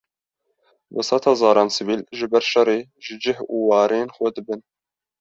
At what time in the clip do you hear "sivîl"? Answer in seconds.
1.75-2.01